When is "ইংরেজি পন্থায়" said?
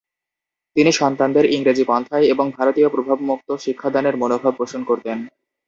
1.51-2.25